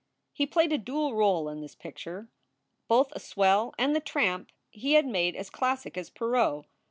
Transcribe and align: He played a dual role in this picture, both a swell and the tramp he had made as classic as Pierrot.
He 0.33 0.47
played 0.47 0.73
a 0.73 0.79
dual 0.79 1.13
role 1.13 1.47
in 1.47 1.61
this 1.61 1.75
picture, 1.75 2.27
both 2.87 3.11
a 3.11 3.19
swell 3.19 3.71
and 3.77 3.95
the 3.95 3.99
tramp 3.99 4.51
he 4.71 4.93
had 4.93 5.05
made 5.05 5.35
as 5.35 5.51
classic 5.51 5.95
as 5.95 6.09
Pierrot. 6.09 6.65